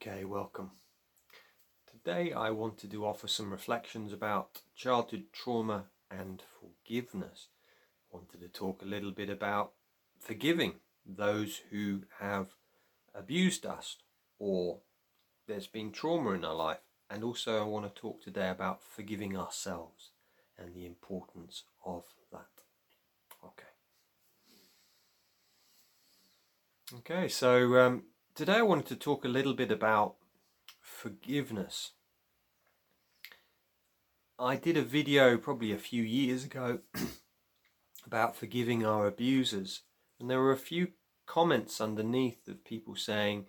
Okay, 0.00 0.24
welcome. 0.24 0.70
Today 1.90 2.32
I 2.32 2.50
wanted 2.50 2.92
to 2.92 3.04
offer 3.04 3.26
some 3.26 3.50
reflections 3.50 4.12
about 4.12 4.62
childhood 4.76 5.24
trauma 5.32 5.86
and 6.08 6.40
forgiveness. 6.60 7.48
I 8.12 8.16
wanted 8.16 8.40
to 8.42 8.48
talk 8.48 8.80
a 8.80 8.84
little 8.84 9.10
bit 9.10 9.28
about 9.28 9.72
forgiving 10.20 10.74
those 11.04 11.62
who 11.70 12.02
have 12.20 12.54
abused 13.12 13.66
us 13.66 13.96
or 14.38 14.82
there's 15.48 15.66
been 15.66 15.90
trauma 15.90 16.30
in 16.30 16.44
our 16.44 16.54
life. 16.54 16.78
And 17.10 17.24
also, 17.24 17.60
I 17.60 17.64
want 17.64 17.92
to 17.92 18.00
talk 18.00 18.22
today 18.22 18.50
about 18.50 18.84
forgiving 18.84 19.36
ourselves 19.36 20.10
and 20.56 20.74
the 20.76 20.86
importance 20.86 21.64
of 21.84 22.04
that. 22.30 22.62
Okay. 23.44 23.72
Okay, 26.98 27.28
so 27.28 27.80
um, 27.80 28.04
today 28.38 28.58
I 28.58 28.62
wanted 28.62 28.86
to 28.86 28.94
talk 28.94 29.24
a 29.24 29.28
little 29.28 29.52
bit 29.52 29.72
about 29.72 30.14
forgiveness. 30.80 31.90
I 34.38 34.54
did 34.54 34.76
a 34.76 34.82
video 34.82 35.36
probably 35.36 35.72
a 35.72 35.76
few 35.76 36.04
years 36.04 36.44
ago 36.44 36.78
about 38.06 38.36
forgiving 38.36 38.86
our 38.86 39.08
abusers, 39.08 39.80
and 40.20 40.30
there 40.30 40.38
were 40.38 40.52
a 40.52 40.56
few 40.56 40.92
comments 41.26 41.80
underneath 41.80 42.46
of 42.46 42.64
people 42.64 42.94
saying, 42.94 43.46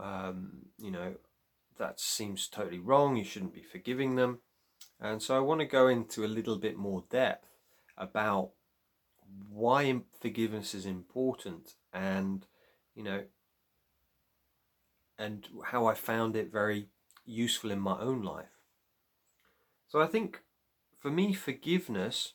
um, 0.00 0.66
you 0.78 0.92
know, 0.92 1.16
that 1.76 1.98
seems 1.98 2.46
totally 2.46 2.78
wrong, 2.78 3.16
you 3.16 3.24
shouldn't 3.24 3.52
be 3.52 3.64
forgiving 3.64 4.14
them. 4.14 4.38
And 5.00 5.20
so 5.20 5.36
I 5.36 5.40
want 5.40 5.60
to 5.60 5.66
go 5.66 5.88
into 5.88 6.24
a 6.24 6.28
little 6.28 6.56
bit 6.56 6.76
more 6.76 7.02
depth 7.10 7.48
about 7.98 8.50
why 9.50 10.02
forgiveness 10.20 10.72
is 10.72 10.86
important 10.86 11.72
and, 11.92 12.46
you 12.94 13.02
know, 13.02 13.24
and 15.18 15.46
how 15.66 15.86
I 15.86 15.94
found 15.94 16.36
it 16.36 16.52
very 16.52 16.88
useful 17.24 17.70
in 17.70 17.80
my 17.80 17.98
own 18.00 18.22
life. 18.22 18.58
So 19.88 20.00
I 20.00 20.06
think 20.06 20.42
for 20.98 21.10
me, 21.10 21.32
forgiveness, 21.32 22.34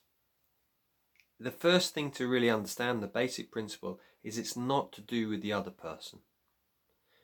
the 1.39 1.51
first 1.51 1.93
thing 1.93 2.11
to 2.11 2.27
really 2.27 2.49
understand 2.49 3.01
the 3.01 3.07
basic 3.07 3.51
principle 3.51 3.99
is 4.23 4.37
it's 4.37 4.57
not 4.57 4.91
to 4.93 5.01
do 5.01 5.29
with 5.29 5.41
the 5.41 5.53
other 5.53 5.71
person. 5.71 6.19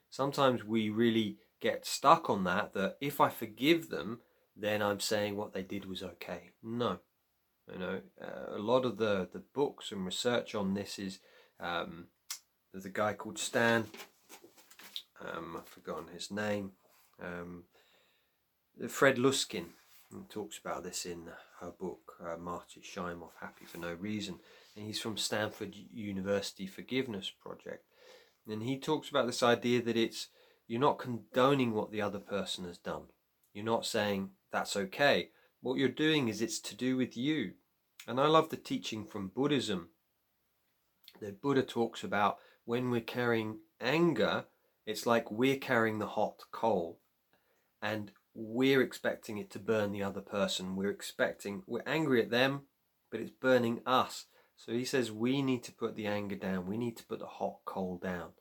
Sometimes 0.09 0.63
we 0.63 0.89
really 0.89 1.37
get 1.59 1.85
stuck 1.85 2.29
on 2.29 2.43
that, 2.45 2.73
that 2.73 2.97
if 3.01 3.19
I 3.19 3.29
forgive 3.29 3.89
them, 3.89 4.19
then 4.55 4.81
I'm 4.81 4.99
saying 4.99 5.35
what 5.35 5.53
they 5.53 5.63
did 5.63 5.85
was 5.85 6.01
okay. 6.01 6.51
No. 6.63 6.99
You 7.71 7.79
know, 7.79 8.01
uh, 8.21 8.55
a 8.55 8.59
lot 8.59 8.85
of 8.85 8.97
the, 8.97 9.27
the 9.33 9.43
books 9.53 9.91
and 9.91 10.05
research 10.05 10.55
on 10.55 10.73
this 10.73 10.99
is 10.99 11.19
um, 11.59 12.07
there's 12.71 12.85
a 12.85 12.89
guy 12.89 13.13
called 13.13 13.39
Stan, 13.39 13.85
um, 15.21 15.57
I've 15.57 15.67
forgotten 15.67 16.07
his 16.13 16.31
name, 16.31 16.71
um, 17.21 17.63
Fred 18.87 19.17
Luskin 19.17 19.67
talks 20.29 20.57
about 20.57 20.83
this 20.83 21.05
in 21.05 21.29
her 21.61 21.71
book, 21.71 22.13
uh, 22.21 22.35
Marci 22.37 22.83
Shimoff, 22.83 23.31
Happy 23.39 23.65
for 23.65 23.77
No 23.77 23.93
Reason. 23.93 24.39
And 24.75 24.85
he's 24.85 24.99
from 24.99 25.17
Stanford 25.17 25.75
University 25.93 26.67
Forgiveness 26.67 27.31
Project. 27.41 27.85
And 28.47 28.63
he 28.63 28.77
talks 28.77 29.09
about 29.09 29.25
this 29.25 29.41
idea 29.41 29.81
that 29.81 29.97
it's 29.97 30.27
you're 30.67 30.79
not 30.79 30.99
condoning 30.99 31.73
what 31.73 31.91
the 31.91 32.01
other 32.01 32.19
person 32.19 32.65
has 32.65 32.77
done. 32.77 33.03
You're 33.53 33.65
not 33.65 33.85
saying 33.85 34.31
that's 34.51 34.75
okay. 34.75 35.29
What 35.61 35.77
you're 35.77 35.89
doing 35.89 36.27
is 36.27 36.41
it's 36.41 36.59
to 36.59 36.75
do 36.75 36.97
with 36.97 37.15
you. 37.15 37.53
And 38.07 38.19
I 38.19 38.27
love 38.27 38.49
the 38.49 38.57
teaching 38.57 39.05
from 39.05 39.29
Buddhism 39.29 39.89
that 41.21 41.41
Buddha 41.41 41.63
talks 41.63 42.03
about 42.03 42.37
when 42.65 42.91
we're 42.91 43.01
carrying 43.01 43.59
anger, 43.79 44.45
it's 44.85 45.05
like 45.05 45.31
we're 45.31 45.57
carrying 45.57 45.99
the 45.99 46.07
hot 46.07 46.43
coal 46.51 46.99
and 47.81 48.11
we're 48.33 48.81
expecting 48.81 49.37
it 49.37 49.49
to 49.51 49.59
burn 49.59 49.91
the 49.91 50.03
other 50.03 50.21
person. 50.21 50.75
We're 50.75 50.91
expecting, 50.91 51.63
we're 51.65 51.83
angry 51.85 52.21
at 52.21 52.29
them, 52.29 52.63
but 53.09 53.19
it's 53.19 53.31
burning 53.31 53.81
us. 53.85 54.25
So 54.57 54.71
he 54.71 54.85
says 54.85 55.11
we 55.11 55.41
need 55.41 55.63
to 55.63 55.71
put 55.71 55.95
the 55.95 56.07
anger 56.07 56.35
down. 56.35 56.67
We 56.67 56.77
need 56.77 56.97
to 56.97 57.05
put 57.05 57.19
the 57.19 57.25
hot 57.25 57.59
coal 57.65 57.97
down. 58.01 58.31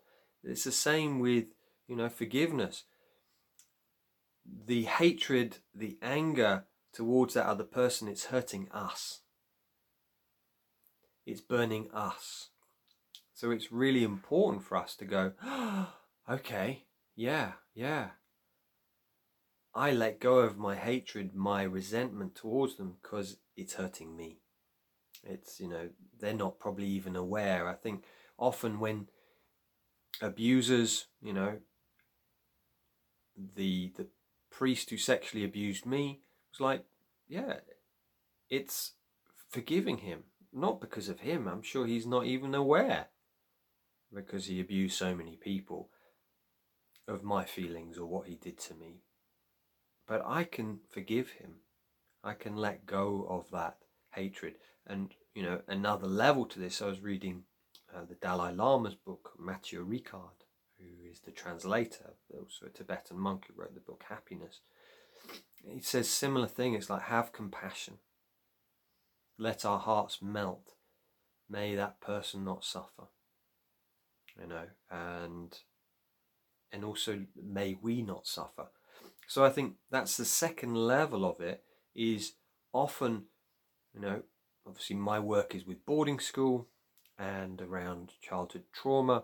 It's 0.42 0.64
the 0.64 0.72
same 0.72 1.20
with, 1.20 1.46
you 1.86 1.96
know, 1.96 2.08
forgiveness. 2.08 2.84
The 4.66 4.84
hatred, 4.84 5.58
the 5.74 5.96
anger 6.02 6.64
towards 6.92 7.34
that 7.34 7.46
other 7.46 7.64
person, 7.64 8.08
it's 8.08 8.26
hurting 8.26 8.68
us. 8.72 9.20
It's 11.26 11.40
burning 11.40 11.88
us. 11.92 12.50
So 13.32 13.50
it's 13.50 13.72
really 13.72 14.04
important 14.04 14.62
for 14.62 14.76
us 14.76 14.94
to 14.96 15.04
go, 15.04 15.32
oh, 15.42 15.92
okay, 16.28 16.84
yeah, 17.16 17.52
yeah. 17.74 18.10
I 19.74 19.90
let 19.90 20.20
go 20.20 20.38
of 20.38 20.56
my 20.56 20.76
hatred, 20.76 21.34
my 21.34 21.64
resentment 21.64 22.36
towards 22.36 22.76
them 22.76 22.96
because 23.02 23.38
it's 23.56 23.74
hurting 23.74 24.16
me. 24.16 24.38
It's, 25.24 25.58
you 25.58 25.68
know, 25.68 25.88
they're 26.18 26.32
not 26.32 26.60
probably 26.60 26.86
even 26.86 27.16
aware. 27.16 27.68
I 27.68 27.74
think 27.74 28.04
often 28.38 28.78
when 28.78 29.08
abusers, 30.20 31.06
you 31.20 31.32
know, 31.32 31.58
the 33.56 33.92
the 33.96 34.06
priest 34.50 34.90
who 34.90 34.96
sexually 34.96 35.44
abused 35.44 35.86
me 35.86 36.20
was 36.52 36.60
like, 36.60 36.84
yeah, 37.26 37.54
it's 38.48 38.92
forgiving 39.50 39.98
him, 39.98 40.24
not 40.52 40.80
because 40.80 41.08
of 41.08 41.20
him. 41.20 41.48
I'm 41.48 41.62
sure 41.62 41.86
he's 41.86 42.06
not 42.06 42.26
even 42.26 42.54
aware 42.54 43.06
because 44.14 44.46
he 44.46 44.60
abused 44.60 44.96
so 44.96 45.16
many 45.16 45.36
people 45.36 45.90
of 47.06 47.22
my 47.22 47.44
feelings 47.44 47.98
or 47.98 48.06
what 48.06 48.26
he 48.26 48.34
did 48.34 48.58
to 48.58 48.74
me. 48.74 49.02
But 50.06 50.22
I 50.26 50.44
can 50.44 50.80
forgive 50.90 51.30
him. 51.32 51.56
I 52.22 52.34
can 52.34 52.56
let 52.56 52.86
go 52.86 53.26
of 53.28 53.50
that 53.50 53.78
hatred. 54.14 54.54
And, 54.86 55.14
you 55.34 55.42
know, 55.42 55.60
another 55.66 56.06
level 56.06 56.46
to 56.46 56.58
this, 56.58 56.80
I 56.80 56.86
was 56.86 57.00
reading 57.00 57.44
uh, 57.94 58.04
the 58.04 58.14
Dalai 58.14 58.52
Lama's 58.52 58.94
book, 58.94 59.32
Matthieu 59.38 59.84
Ricard, 59.84 60.44
who 60.78 61.10
is 61.10 61.20
the 61.20 61.30
translator, 61.30 62.14
also 62.32 62.66
a 62.66 62.70
Tibetan 62.70 63.18
monk 63.18 63.46
who 63.46 63.60
wrote 63.60 63.74
the 63.74 63.80
book 63.80 64.04
Happiness. 64.08 64.60
He 65.66 65.80
says 65.80 66.08
similar 66.08 66.46
thing. 66.46 66.74
It's 66.74 66.90
like 66.90 67.02
have 67.02 67.32
compassion. 67.32 67.98
Let 69.38 69.64
our 69.64 69.78
hearts 69.78 70.20
melt. 70.20 70.74
May 71.48 71.74
that 71.74 72.00
person 72.00 72.44
not 72.44 72.64
suffer. 72.64 73.08
You 74.40 74.48
know, 74.48 74.64
and 74.90 75.56
and 76.74 76.84
also 76.84 77.24
may 77.40 77.76
we 77.80 78.02
not 78.02 78.26
suffer. 78.26 78.66
So 79.28 79.44
I 79.44 79.50
think 79.50 79.74
that's 79.90 80.16
the 80.16 80.24
second 80.24 80.74
level 80.74 81.24
of 81.24 81.40
it 81.40 81.62
is 81.94 82.32
often, 82.72 83.26
you 83.94 84.00
know, 84.00 84.22
obviously 84.66 84.96
my 84.96 85.20
work 85.20 85.54
is 85.54 85.64
with 85.64 85.86
boarding 85.86 86.18
school 86.18 86.66
and 87.16 87.62
around 87.62 88.14
childhood 88.20 88.64
trauma. 88.72 89.22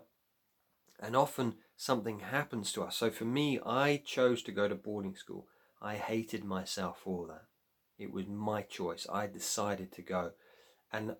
And 0.97 1.15
often 1.15 1.55
something 1.75 2.19
happens 2.19 2.71
to 2.71 2.83
us. 2.83 2.95
So 2.95 3.11
for 3.11 3.25
me, 3.25 3.59
I 3.65 4.01
chose 4.05 4.41
to 4.43 4.51
go 4.53 4.69
to 4.69 4.75
boarding 4.75 5.15
school. 5.15 5.47
I 5.81 5.95
hated 5.95 6.45
myself 6.45 6.99
for 7.03 7.27
that. 7.27 7.45
It 7.99 8.13
was 8.13 8.27
my 8.27 8.61
choice. 8.61 9.05
I 9.11 9.27
decided 9.27 9.91
to 9.93 10.01
go. 10.01 10.31
And 10.93 11.17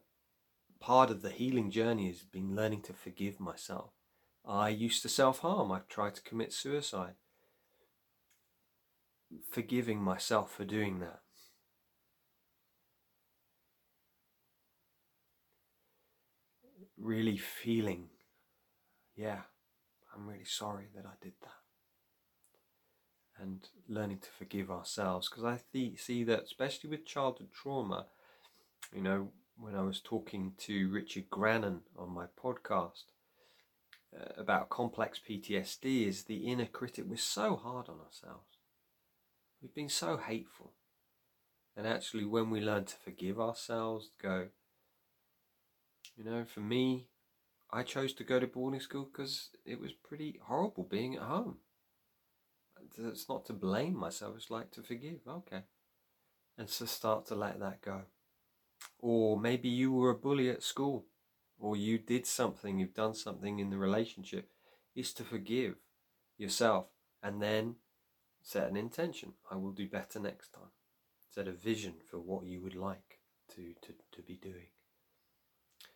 part 0.80 1.12
of 1.12 1.24
the 1.24 1.30
healing 1.30 1.72
journey 1.72 2.08
has 2.08 2.20
been 2.20 2.56
learning 2.56 2.84
to 2.84 2.94
forgive 2.94 3.40
myself. 3.40 3.92
I 4.46 4.70
used 4.70 5.02
to 5.04 5.10
self 5.10 5.40
harm. 5.40 5.72
I 5.72 5.82
tried 5.90 6.16
to 6.16 6.22
commit 6.22 6.54
suicide. 6.54 7.16
Forgiving 9.50 10.02
myself 10.02 10.52
for 10.54 10.66
doing 10.66 11.00
that. 11.00 11.22
really 17.02 17.38
feeling, 17.38 18.08
yeah, 19.16 19.42
I'm 20.16 20.28
really 20.28 20.46
sorry 20.46 20.88
that 20.96 21.06
I 21.06 21.14
did 21.22 21.34
that. 21.42 21.50
And 23.42 23.68
learning 23.88 24.20
to 24.20 24.30
forgive 24.38 24.70
ourselves. 24.70 25.28
Because 25.28 25.44
I 25.44 25.60
th- 25.74 26.00
see 26.00 26.24
that, 26.26 26.44
especially 26.44 26.90
with 26.92 27.06
childhood 27.06 27.50
trauma, 27.52 28.06
you 28.94 29.02
know, 29.02 29.30
when 29.58 29.76
I 29.76 29.82
was 29.82 30.00
talking 30.00 30.54
to 30.60 30.90
Richard 30.90 31.30
Grannon 31.30 31.82
on 31.98 32.14
my 32.14 32.26
podcast 32.42 33.06
Uh, 34.14 34.26
about 34.36 34.70
complex 34.70 35.22
PTSD, 35.26 36.06
is 36.06 36.24
the 36.24 36.52
inner 36.52 36.66
critic. 36.66 37.06
We're 37.08 37.16
so 37.16 37.56
hard 37.56 37.88
on 37.88 37.96
ourselves. 38.06 38.58
We've 39.62 39.74
been 39.74 39.88
so 39.88 40.18
hateful. 40.18 40.74
And 41.78 41.88
actually, 41.88 42.26
when 42.26 42.50
we 42.50 42.60
learn 42.60 42.84
to 42.86 42.96
forgive 42.98 43.40
ourselves, 43.40 44.10
go, 44.22 44.50
you 46.18 46.26
know, 46.26 46.44
for 46.44 46.60
me, 46.60 47.08
I 47.72 47.84
chose 47.84 48.12
to 48.16 48.26
go 48.26 48.38
to 48.38 48.48
boarding 48.48 48.82
school 48.82 49.08
because 49.12 49.50
it 49.66 49.80
was 49.80 49.94
pretty 49.94 50.40
horrible 50.44 50.84
being 50.84 51.16
at 51.16 51.22
home. 51.22 51.60
It's 52.98 53.30
not 53.30 53.46
to 53.46 53.54
blame 53.54 53.96
myself, 53.96 54.36
it's 54.36 54.52
like 54.52 54.72
to 54.72 54.84
forgive. 54.84 55.22
Okay. 55.26 55.62
And 56.58 56.70
so 56.70 56.86
start 56.86 57.28
to 57.28 57.36
let 57.36 57.62
that 57.62 57.82
go. 57.82 58.02
Or 59.00 59.40
maybe 59.40 59.70
you 59.70 59.94
were 59.94 60.10
a 60.10 60.16
bully 60.16 60.50
at 60.50 60.64
school, 60.64 61.06
or 61.62 61.76
you 61.76 61.98
did 61.98 62.26
something, 62.26 62.80
you've 62.80 62.94
done 62.94 63.14
something 63.14 63.60
in 63.60 63.70
the 63.70 63.78
relationship, 63.78 64.50
is 64.96 65.14
to 65.14 65.24
forgive 65.24 65.76
yourself 66.38 66.88
and 67.24 67.42
then 67.42 67.76
set 68.42 68.70
an 68.70 68.76
intention. 68.76 69.34
I 69.50 69.56
will 69.56 69.72
do 69.72 69.88
better 69.88 70.20
next 70.20 70.54
time. 70.54 70.72
Set 71.34 71.48
a 71.48 71.52
vision 71.52 71.94
for 72.10 72.20
what 72.20 72.46
you 72.46 72.62
would 72.62 72.76
like 72.76 73.20
to, 73.56 73.74
to, 73.84 73.94
to 74.12 74.22
be 74.22 74.34
doing. 74.34 74.68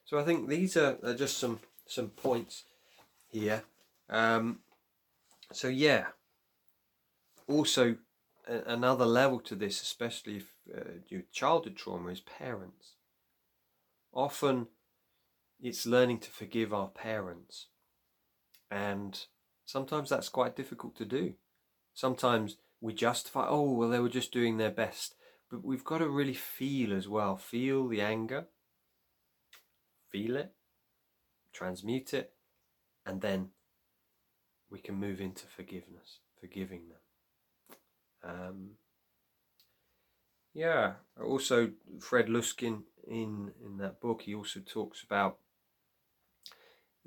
So 0.06 0.20
I 0.20 0.24
think 0.24 0.48
these 0.48 0.78
are, 0.78 0.98
are 1.04 1.16
just 1.16 1.38
some 1.38 1.60
some 1.88 2.10
points 2.10 2.64
here. 3.28 3.64
Um, 4.10 4.60
so 5.52 5.68
yeah. 5.68 6.06
Also, 7.48 7.98
a, 8.48 8.60
another 8.68 9.06
level 9.06 9.40
to 9.42 9.56
this, 9.56 9.82
especially 9.82 10.38
if 10.38 10.54
uh, 10.76 11.00
your 11.10 11.24
childhood 11.32 11.76
trauma, 11.76 12.10
is 12.10 12.22
parents. 12.22 12.94
Often, 14.14 14.68
it's 15.62 15.86
learning 15.86 16.20
to 16.20 16.30
forgive 16.30 16.74
our 16.74 16.88
parents, 16.90 17.68
and 18.70 19.26
sometimes 19.66 20.10
that's 20.10 20.30
quite 20.30 20.56
difficult 20.56 20.96
to 20.98 21.06
do. 21.06 21.34
Sometimes 21.94 22.58
we 22.82 22.94
justify, 22.94 23.46
oh 23.48 23.72
well, 23.72 23.90
they 23.90 24.00
were 24.00 24.10
just 24.10 24.32
doing 24.34 24.58
their 24.58 24.72
best, 24.72 25.16
but 25.50 25.64
we've 25.64 25.84
got 25.84 26.00
to 26.00 26.10
really 26.10 26.34
feel 26.34 26.94
as 26.94 27.08
well. 27.08 27.38
Feel 27.38 27.88
the 27.88 28.02
anger, 28.02 28.48
feel 30.12 30.36
it, 30.36 30.54
transmute 31.54 32.14
it, 32.14 32.34
and 33.06 33.22
then 33.22 33.50
we 34.70 34.80
can 34.80 34.96
move 34.96 35.22
into 35.22 35.46
forgiveness, 35.46 36.20
forgiving 36.40 36.84
them. 36.90 37.00
Um, 38.24 38.70
yeah, 40.54 40.94
also 41.22 41.72
Fred 42.00 42.28
Luskin 42.28 42.84
in 43.08 43.52
in 43.64 43.78
that 43.78 44.02
book, 44.02 44.24
he 44.24 44.36
also 44.36 44.60
talks 44.66 45.04
about 45.04 45.38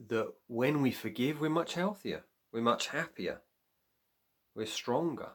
that 0.06 0.32
when 0.46 0.82
we 0.82 0.90
forgive, 0.90 1.40
we're 1.40 1.50
much 1.50 1.74
healthier, 1.74 2.24
we're 2.52 2.60
much 2.60 2.88
happier, 2.88 3.42
we're 4.54 4.66
stronger. 4.66 5.30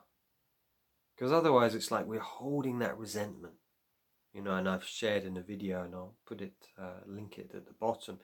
Because 1.15 1.31
otherwise, 1.31 1.75
it's 1.75 1.91
like 1.91 2.05
we're 2.05 2.19
holding 2.19 2.79
that 2.79 2.97
resentment 2.97 3.55
you 4.33 4.41
know, 4.41 4.55
and 4.55 4.67
I've 4.67 4.83
shared 4.83 5.23
in 5.23 5.37
a 5.37 5.41
video, 5.41 5.83
and 5.83 5.93
I'll 5.93 6.15
put 6.25 6.41
it, 6.41 6.53
uh, 6.77 7.01
link 7.05 7.37
it 7.37 7.51
at 7.53 7.67
the 7.67 7.73
bottom, 7.73 8.19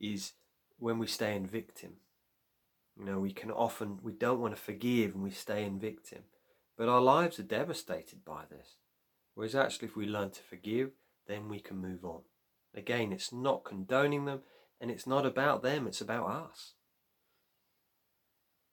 is 0.00 0.32
when 0.78 0.98
we 0.98 1.06
stay 1.06 1.36
in 1.36 1.46
victim. 1.46 1.96
You 2.98 3.04
know, 3.04 3.20
we 3.20 3.32
can 3.32 3.50
often 3.50 3.98
we 4.02 4.12
don't 4.12 4.40
want 4.40 4.56
to 4.56 4.60
forgive, 4.60 5.14
and 5.14 5.22
we 5.22 5.30
stay 5.30 5.64
in 5.64 5.78
victim, 5.78 6.20
but 6.78 6.88
our 6.88 7.00
lives 7.00 7.38
are 7.38 7.44
devastated 7.44 8.24
by 8.24 8.44
this. 8.50 8.76
Whereas 9.34 9.54
actually, 9.54 9.88
if 9.88 9.96
we 9.96 10.06
learn 10.06 10.30
to 10.30 10.42
forgive, 10.42 10.92
then 11.26 11.48
we 11.48 11.60
can 11.60 11.76
move 11.76 12.04
on. 12.04 12.22
Again, 12.74 13.12
it's 13.12 13.32
not 13.32 13.64
condoning 13.64 14.24
them, 14.24 14.40
and 14.80 14.90
it's 14.90 15.06
not 15.06 15.26
about 15.26 15.62
them; 15.62 15.86
it's 15.86 16.00
about 16.00 16.28
us. 16.28 16.74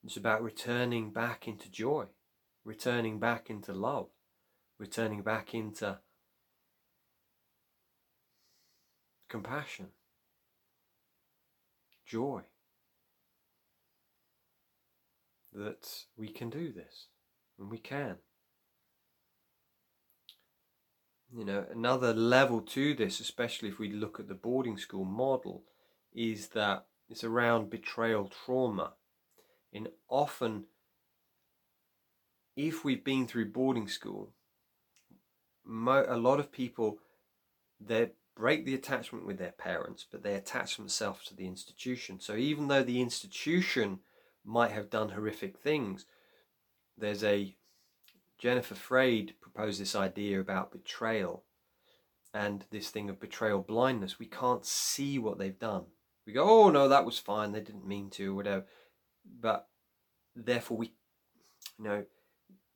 It's 0.04 0.18
about 0.18 0.42
returning 0.42 1.12
back 1.12 1.48
into 1.48 1.69
joy, 1.69 2.06
returning 2.63 3.19
back 3.19 3.50
into 3.50 3.74
love, 3.74 4.07
returning 4.80 5.21
back 5.21 5.54
into 5.54 6.00
compassion, 9.27 9.88
joy. 12.06 12.42
That 15.54 16.06
we 16.15 16.30
can 16.30 16.50
do 16.50 16.71
this, 16.71 17.07
and 17.59 17.71
we 17.71 17.80
can. 17.80 18.18
You 21.36 21.44
know, 21.44 21.65
another 21.69 22.13
level 22.13 22.62
to 22.62 22.94
this, 22.94 23.19
especially 23.19 23.69
if 23.69 23.80
we 23.80 23.92
look 23.92 24.19
at 24.19 24.27
the 24.27 24.36
boarding 24.36 24.77
school 24.77 25.04
model, 25.04 25.63
is 26.13 26.50
that 26.50 26.86
it's 27.09 27.24
around 27.24 27.69
betrayal 27.69 28.30
trauma. 28.45 28.94
And 29.74 29.89
often, 30.09 30.65
if 32.56 32.83
we've 32.83 33.04
been 33.04 33.27
through 33.27 33.51
boarding 33.51 33.88
school, 33.88 34.33
a 35.65 36.18
lot 36.18 36.39
of 36.39 36.51
people, 36.51 37.00
they 37.80 38.12
break 38.36 38.65
the 38.65 38.75
attachment 38.75 39.25
with 39.25 39.38
their 39.38 39.51
parents, 39.51 40.06
but 40.09 40.24
they 40.24 40.36
attach 40.36 40.77
themselves 40.77 41.25
to 41.25 41.36
the 41.36 41.48
institution. 41.48 42.19
So 42.19 42.36
even 42.36 42.68
though 42.68 42.83
the 42.83 43.01
institution 43.01 44.00
might 44.45 44.71
have 44.71 44.89
done 44.89 45.09
horrific 45.09 45.57
things, 45.57 46.06
there's 46.98 47.24
a 47.24 47.56
Jennifer 48.38 48.75
Freyd 48.75 49.33
proposed 49.42 49.81
this 49.81 49.95
idea 49.95 50.39
about 50.39 50.71
betrayal 50.71 51.44
and 52.33 52.65
this 52.71 52.89
thing 52.89 53.09
of 53.09 53.19
betrayal 53.19 53.62
blindness. 53.62 54.19
We 54.19 54.27
can't 54.27 54.65
see 54.65 55.18
what 55.18 55.39
they've 55.39 55.57
done. 55.57 55.86
We 56.27 56.33
go, 56.33 56.44
oh 56.44 56.69
no, 56.69 56.89
that 56.89 57.06
was 57.06 57.18
fine, 57.18 57.53
they 57.53 57.62
didn't 57.62 57.88
mean 57.88 58.09
to, 58.12 58.35
whatever. 58.35 58.65
But 59.39 59.69
therefore, 60.35 60.77
we, 60.77 60.91
you 61.79 61.85
know, 61.85 62.06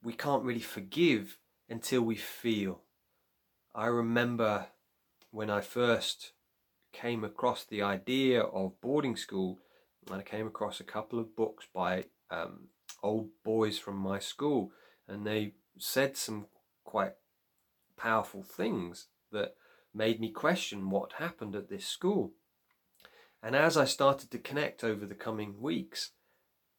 we 0.01 0.13
can't 0.13 0.45
really 0.45 0.61
forgive 0.61 1.37
until 1.69 2.01
we 2.01 2.15
feel. 2.15 2.83
I 3.75 3.87
remember 3.87 4.67
when 5.31 5.49
I 5.49 5.59
first 5.59 6.31
came 6.93 7.25
across 7.25 7.65
the 7.65 7.81
idea 7.81 8.41
of 8.41 8.79
boarding 8.79 9.17
school, 9.17 9.59
and 10.07 10.15
I 10.15 10.23
came 10.23 10.47
across 10.47 10.79
a 10.79 10.85
couple 10.85 11.19
of 11.19 11.35
books 11.35 11.67
by 11.73 12.05
um, 12.29 12.69
old 13.03 13.29
boys 13.43 13.77
from 13.77 13.97
my 13.97 14.19
school, 14.19 14.71
and 15.09 15.27
they 15.27 15.55
said 15.77 16.15
some 16.15 16.47
quite 16.85 17.13
powerful 17.97 18.43
things 18.43 19.07
that 19.33 19.55
made 19.93 20.21
me 20.21 20.29
question 20.29 20.89
what 20.89 21.13
happened 21.13 21.53
at 21.53 21.69
this 21.69 21.85
school. 21.85 22.31
And 23.43 23.55
as 23.55 23.75
I 23.75 23.85
started 23.85 24.29
to 24.31 24.37
connect 24.37 24.83
over 24.83 25.05
the 25.05 25.15
coming 25.15 25.61
weeks, 25.61 26.11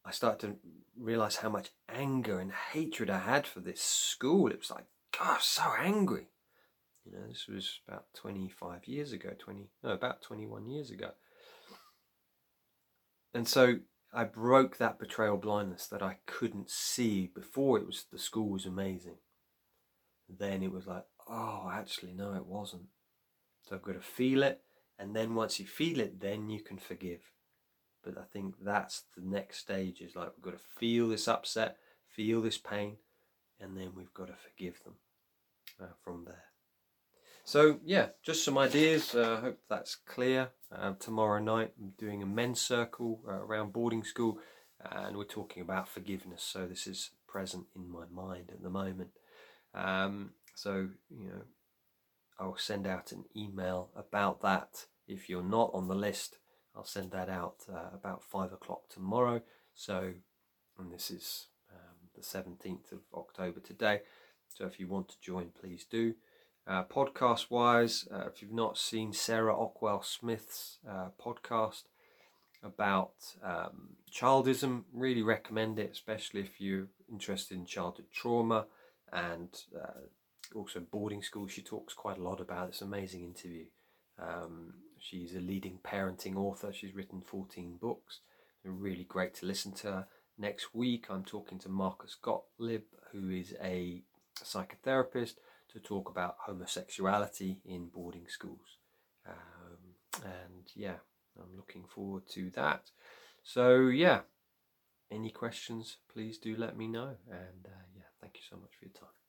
I 0.05 0.11
started 0.11 0.47
to 0.47 0.55
realize 0.97 1.37
how 1.37 1.49
much 1.49 1.71
anger 1.89 2.39
and 2.39 2.51
hatred 2.51 3.09
I 3.09 3.19
had 3.19 3.45
for 3.47 3.59
this 3.59 3.81
school. 3.81 4.49
It 4.49 4.59
was 4.59 4.71
like, 4.71 4.85
gosh, 5.17 5.45
so 5.45 5.73
angry. 5.77 6.27
You 7.05 7.11
know, 7.11 7.27
this 7.27 7.47
was 7.47 7.81
about 7.87 8.05
25 8.15 8.87
years 8.87 9.11
ago, 9.11 9.31
20, 9.37 9.67
no, 9.83 9.91
about 9.91 10.21
21 10.21 10.67
years 10.67 10.89
ago. 10.89 11.11
And 13.33 13.47
so 13.47 13.79
I 14.13 14.23
broke 14.23 14.77
that 14.77 14.99
betrayal 14.99 15.37
blindness 15.37 15.87
that 15.87 16.03
I 16.03 16.17
couldn't 16.25 16.69
see 16.69 17.27
before 17.33 17.77
it 17.77 17.85
was 17.85 18.05
the 18.11 18.19
school 18.19 18.49
was 18.49 18.65
amazing. 18.65 19.17
Then 20.29 20.63
it 20.63 20.71
was 20.71 20.87
like, 20.87 21.05
oh, 21.27 21.69
actually, 21.73 22.13
no, 22.13 22.33
it 22.33 22.45
wasn't. 22.45 22.83
So 23.63 23.75
I've 23.75 23.81
got 23.81 23.93
to 23.93 24.01
feel 24.01 24.43
it. 24.43 24.61
And 24.99 25.15
then 25.15 25.35
once 25.35 25.59
you 25.59 25.65
feel 25.65 25.99
it, 25.99 26.19
then 26.21 26.49
you 26.49 26.61
can 26.61 26.77
forgive. 26.77 27.21
But 28.03 28.17
I 28.17 28.23
think 28.31 28.55
that's 28.61 29.03
the 29.15 29.23
next 29.25 29.59
stage 29.59 30.01
is 30.01 30.15
like 30.15 30.31
we've 30.35 30.43
got 30.43 30.59
to 30.59 30.65
feel 30.79 31.09
this 31.09 31.27
upset, 31.27 31.77
feel 32.15 32.41
this 32.41 32.57
pain, 32.57 32.97
and 33.59 33.77
then 33.77 33.91
we've 33.95 34.13
got 34.13 34.27
to 34.27 34.33
forgive 34.33 34.83
them 34.83 34.95
uh, 35.81 35.93
from 36.03 36.25
there. 36.25 36.43
So 37.45 37.79
yeah, 37.83 38.07
just 38.23 38.43
some 38.43 38.57
ideas. 38.57 39.15
I 39.15 39.19
uh, 39.19 39.41
hope 39.41 39.59
that's 39.69 39.95
clear. 39.95 40.49
Uh, 40.71 40.93
tomorrow 40.99 41.39
night 41.39 41.71
I'm 41.79 41.93
doing 41.97 42.21
a 42.23 42.25
men's 42.25 42.61
circle 42.61 43.21
uh, 43.27 43.33
around 43.33 43.73
boarding 43.73 44.03
school 44.03 44.39
and 44.91 45.17
we're 45.17 45.23
talking 45.23 45.61
about 45.61 45.87
forgiveness. 45.87 46.43
So 46.43 46.65
this 46.65 46.87
is 46.87 47.11
present 47.27 47.65
in 47.75 47.89
my 47.89 48.05
mind 48.11 48.49
at 48.51 48.61
the 48.61 48.69
moment. 48.69 49.09
Um, 49.73 50.31
so, 50.55 50.89
you 51.09 51.27
know, 51.29 51.41
I'll 52.39 52.57
send 52.57 52.87
out 52.87 53.11
an 53.11 53.25
email 53.35 53.89
about 53.95 54.41
that. 54.41 54.85
If 55.07 55.29
you're 55.29 55.43
not 55.43 55.71
on 55.73 55.87
the 55.87 55.95
list, 55.95 56.37
I'll 56.75 56.85
send 56.85 57.11
that 57.11 57.29
out 57.29 57.65
uh, 57.71 57.89
about 57.93 58.23
five 58.23 58.51
o'clock 58.51 58.89
tomorrow. 58.89 59.41
So, 59.75 60.13
and 60.79 60.91
this 60.91 61.11
is 61.11 61.47
um, 61.71 62.09
the 62.15 62.21
17th 62.21 62.91
of 62.91 62.99
October 63.13 63.59
today. 63.59 64.01
So 64.49 64.65
if 64.65 64.79
you 64.79 64.87
want 64.87 65.09
to 65.09 65.21
join, 65.21 65.49
please 65.59 65.85
do. 65.89 66.15
Uh, 66.65 66.83
podcast 66.83 67.49
wise, 67.49 68.07
uh, 68.13 68.25
if 68.33 68.41
you've 68.41 68.51
not 68.51 68.77
seen 68.77 69.11
Sarah 69.11 69.53
Ockwell 69.53 70.03
Smith's 70.03 70.79
uh, 70.89 71.09
podcast 71.21 71.83
about 72.63 73.13
um, 73.43 73.97
childism, 74.11 74.83
really 74.93 75.21
recommend 75.21 75.77
it, 75.77 75.91
especially 75.91 76.41
if 76.41 76.61
you're 76.61 76.87
interested 77.11 77.57
in 77.57 77.65
childhood 77.65 78.05
trauma 78.13 78.65
and 79.11 79.49
uh, 79.75 80.07
also 80.55 80.79
boarding 80.79 81.23
school. 81.23 81.47
She 81.47 81.61
talks 81.61 81.93
quite 81.93 82.17
a 82.17 82.23
lot 82.23 82.39
about 82.39 82.71
this 82.71 82.81
amazing 82.81 83.23
interview. 83.23 83.65
Um, 84.19 84.73
she's 84.99 85.35
a 85.35 85.39
leading 85.39 85.79
parenting 85.83 86.35
author, 86.35 86.71
she's 86.71 86.95
written 86.95 87.21
14 87.21 87.77
books. 87.81 88.19
Really 88.63 89.03
great 89.03 89.33
to 89.35 89.45
listen 89.45 89.73
to 89.73 89.87
her. 89.87 90.07
Next 90.37 90.73
week, 90.73 91.07
I'm 91.09 91.25
talking 91.25 91.59
to 91.59 91.69
Marcus 91.69 92.15
Gottlieb, 92.21 92.83
who 93.11 93.29
is 93.29 93.53
a 93.61 94.03
psychotherapist 94.41 95.35
to 95.73 95.79
talk 95.79 96.09
about 96.09 96.37
homosexuality 96.45 97.59
in 97.65 97.89
boarding 97.89 98.27
schools. 98.27 98.77
Um, 99.27 100.23
and 100.23 100.71
yeah, 100.75 100.97
I'm 101.37 101.55
looking 101.55 101.83
forward 101.85 102.23
to 102.29 102.49
that. 102.51 102.91
So, 103.43 103.87
yeah, 103.87 104.21
any 105.11 105.29
questions, 105.29 105.97
please 106.11 106.37
do 106.37 106.55
let 106.55 106.77
me 106.77 106.87
know. 106.87 107.15
And 107.29 107.65
uh, 107.65 107.85
yeah, 107.95 108.03
thank 108.21 108.35
you 108.35 108.43
so 108.49 108.55
much 108.55 108.71
for 108.79 108.85
your 108.85 108.93
time. 108.93 109.22